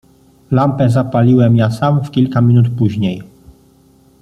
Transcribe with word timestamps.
"Lampę 0.51 0.89
zapaliłem 0.89 1.57
ja 1.57 1.71
sam 1.71 2.03
w 2.03 2.11
kilka 2.11 2.41
minut 2.41 2.65
później." 2.77 3.21